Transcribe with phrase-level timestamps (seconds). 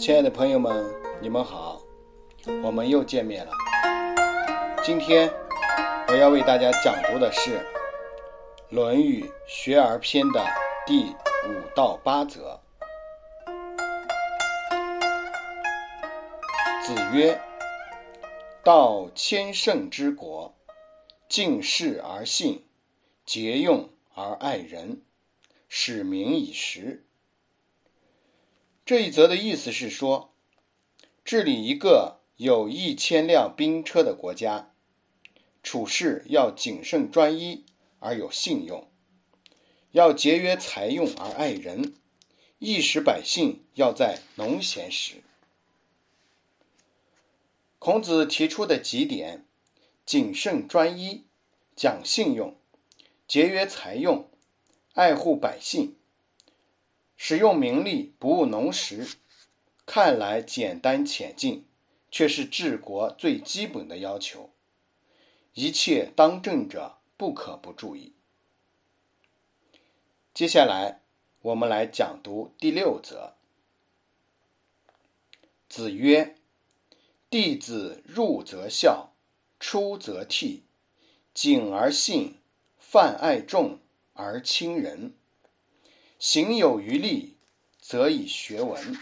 [0.00, 1.78] 亲爱的朋友们，你们好，
[2.64, 3.52] 我们又见面了。
[4.82, 5.30] 今天
[6.08, 7.58] 我要为大家讲读的是
[8.70, 10.42] 《论语·学而篇》的
[10.86, 12.58] 第五到八则。
[16.82, 17.38] 子曰
[18.64, 20.56] ：“道千乘之国，
[21.28, 22.64] 敬事而信，
[23.26, 25.02] 节用而爱人，
[25.68, 27.04] 使民以时。”
[28.90, 30.34] 这一则的意思是说，
[31.24, 34.74] 治理一个有一千辆兵车的国家，
[35.62, 37.64] 处事要谨慎专一
[38.00, 38.90] 而有信用，
[39.92, 41.94] 要节约财用而爱人，
[42.58, 45.22] 一时百姓要在农闲时。
[47.78, 49.46] 孔子提出的几点：
[50.04, 51.26] 谨慎专一、
[51.76, 52.56] 讲信用、
[53.28, 54.28] 节约财用、
[54.94, 55.94] 爱护百姓。
[57.22, 59.06] 使用名利不务农时，
[59.84, 61.66] 看来简单浅近，
[62.10, 64.54] 却是治国最基本的要求。
[65.52, 68.14] 一切当政者不可不注意。
[70.32, 71.02] 接下来，
[71.42, 73.34] 我们来讲读第六则。
[75.68, 76.36] 子曰
[77.28, 79.12] ：“弟子入则孝，
[79.60, 80.62] 出则悌，
[81.34, 82.38] 谨而信，
[82.78, 83.78] 泛爱众
[84.14, 85.14] 而亲仁。”
[86.20, 87.38] 行有余力，
[87.80, 88.98] 则以学文。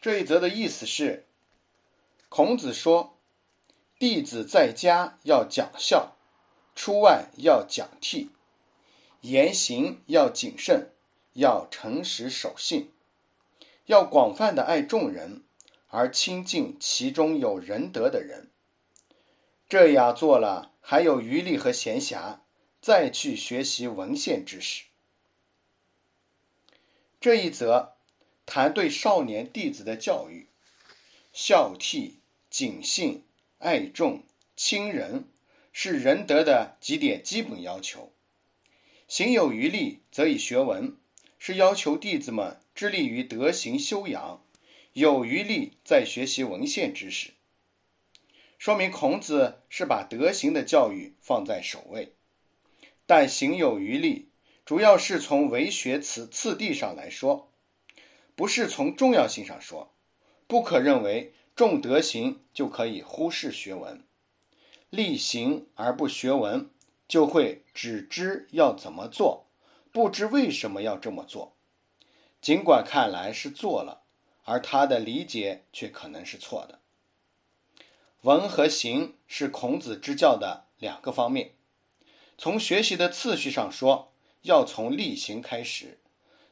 [0.00, 1.26] 这一则的意思是，
[2.28, 3.18] 孔子说，
[3.98, 6.14] 弟子在家要讲孝，
[6.76, 8.28] 出外要讲悌，
[9.22, 10.92] 言行要谨慎，
[11.32, 12.92] 要诚实守信，
[13.86, 15.42] 要广泛的爱众人，
[15.88, 18.52] 而亲近其中有仁德的人。
[19.68, 22.38] 这样做了，还有余力和闲暇。
[22.88, 24.84] 再去学习文献知识。
[27.20, 27.96] 这一则
[28.46, 30.46] 谈对少年弟子的教育，
[31.30, 32.12] 孝悌、
[32.48, 33.24] 谨信、
[33.58, 34.22] 爱众、
[34.56, 35.28] 亲仁，
[35.70, 38.10] 是仁德的几点基本要求。
[39.06, 40.96] 行有余力，则以学文，
[41.38, 44.42] 是要求弟子们致力于德行修养，
[44.94, 47.32] 有余力再学习文献知识。
[48.56, 52.14] 说明孔子是把德行的教育放在首位。
[53.08, 54.28] 但行有余力，
[54.66, 57.50] 主要是从为学次次第上来说，
[58.36, 59.94] 不是从重要性上说。
[60.46, 64.04] 不可认为重德行就可以忽视学文，
[64.90, 66.68] 力行而不学文，
[67.08, 69.46] 就会只知要怎么做，
[69.90, 71.56] 不知为什么要这么做。
[72.42, 74.02] 尽管看来是做了，
[74.44, 76.80] 而他的理解却可能是错的。
[78.20, 81.54] 文和行是孔子之教的两个方面。
[82.40, 84.12] 从学习的次序上说，
[84.42, 85.98] 要从力行开始；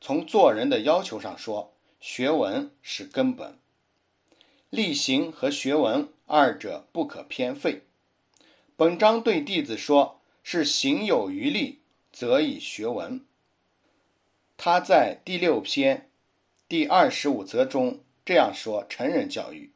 [0.00, 3.58] 从做人的要求上说，学文是根本。
[4.70, 7.82] 力行和学文二者不可偏废。
[8.76, 11.80] 本章对弟子说：“是行有余力，
[12.12, 13.24] 则以学文。”
[14.56, 16.08] 他在第六篇
[16.68, 19.72] 第二十五则中这样说：“成人教育，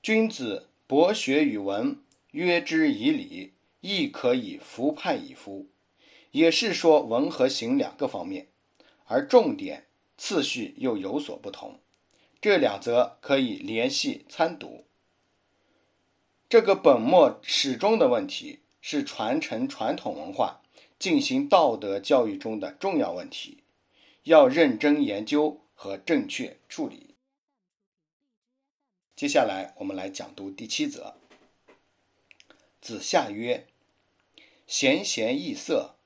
[0.00, 2.00] 君子博学与文，
[2.30, 5.66] 约之以礼。”亦可以服判以夫，
[6.30, 8.48] 也是说文和行两个方面，
[9.06, 9.86] 而重点
[10.16, 11.80] 次序又有所不同。
[12.40, 14.84] 这两则可以联系参读。
[16.48, 20.62] 这个本末始终的问题是传承传统文化、
[20.98, 23.62] 进行道德教育中的重要问题，
[24.24, 27.14] 要认真研究和正确处理。
[29.14, 31.14] 接下来我们来讲读第七则。
[32.80, 33.66] 子夏曰
[34.70, 35.96] ：“贤贤易色，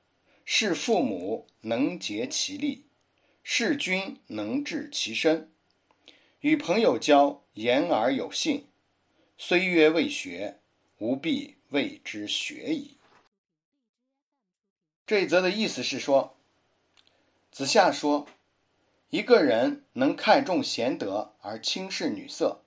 [0.43, 2.87] 是父母能竭其力，
[3.43, 5.51] 是君能治其身。
[6.39, 8.67] 与朋友交，言而有信，
[9.37, 10.61] 虽曰未学，
[10.97, 12.97] 吾必谓之学矣。”
[15.05, 16.35] 这一则的意思是说，
[17.51, 18.27] 子夏说，
[19.11, 22.63] 一个人能看重贤德而轻视女色，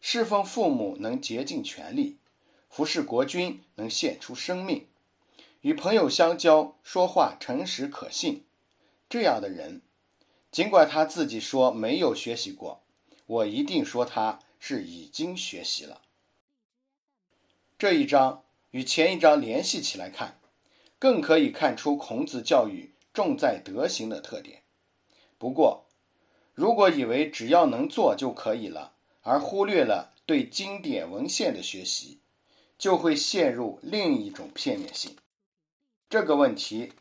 [0.00, 2.18] 侍奉父母能竭尽全力。
[2.70, 4.86] 服侍国君能献出生命，
[5.64, 8.44] 与朋友相交说话诚实可信，
[9.08, 9.80] 这样的人，
[10.50, 12.82] 尽管他自己说没有学习过，
[13.24, 16.02] 我一定说他是已经学习了。
[17.78, 20.38] 这一章与前一章联系起来看，
[20.98, 24.64] 更可以看出孔子教育重在德行的特点。
[25.38, 25.86] 不过，
[26.52, 32.20] 如果以为只要能做就可以了，而忽略了对经典文献的学习。
[32.76, 35.16] 就会陷入另一种片面性。
[36.14, 36.92] 这个问题，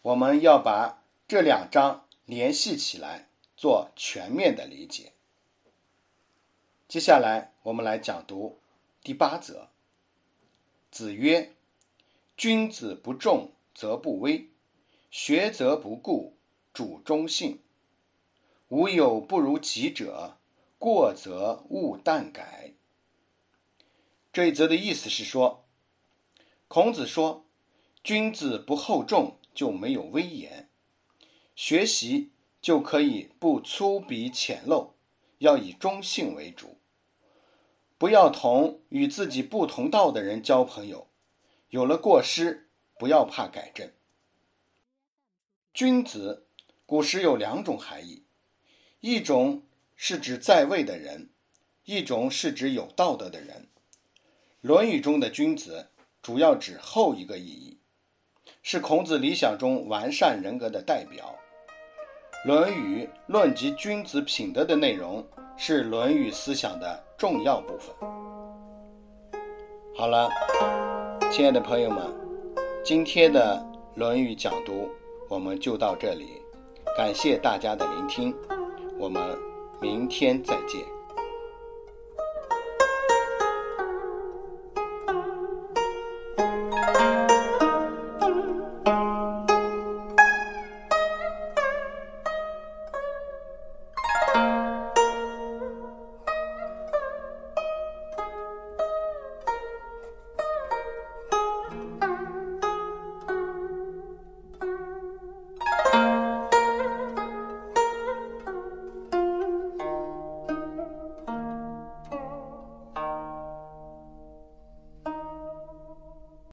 [0.00, 5.12] 我们要把这两章联系起来，做全面的理解。
[6.88, 8.60] 接下来我们来讲读
[9.02, 9.68] 第八则。
[10.90, 11.52] 子曰
[12.34, 14.48] ：“君子不重则不威，
[15.10, 16.38] 学则不固，
[16.72, 17.60] 主忠信。
[18.68, 20.38] 无有不如己者，
[20.78, 22.72] 过则勿惮改。”
[24.32, 25.66] 这一则的意思是说，
[26.68, 27.44] 孔子说，
[28.04, 30.68] 君子不厚重就没有威严，
[31.54, 34.90] 学习就可以不粗鄙浅陋，
[35.38, 36.78] 要以中性为主。
[37.98, 41.06] 不要同与自己不同道的人交朋友，
[41.68, 42.68] 有了过失，
[42.98, 43.92] 不要怕改正。
[45.72, 46.48] 君子，
[46.84, 48.24] 古时有两种含义，
[48.98, 49.62] 一种
[49.94, 51.30] 是指在位的人，
[51.84, 53.68] 一种是指有道德的人。
[54.60, 55.90] 《论语》中的君子，
[56.20, 57.78] 主要指后一个意义，
[58.62, 61.34] 是孔子理想中完善人格的代表。
[62.48, 65.24] 《论语》论及君子品德的内容，
[65.56, 67.04] 是《论语》思想的。
[67.18, 67.94] 重要部分。
[69.94, 70.28] 好了，
[71.30, 72.04] 亲爱的朋友们，
[72.84, 73.64] 今天的
[73.98, 74.88] 《论语》讲读
[75.28, 76.42] 我们就到这里，
[76.96, 78.34] 感谢大家的聆听，
[78.98, 79.38] 我们
[79.80, 80.80] 明天再见。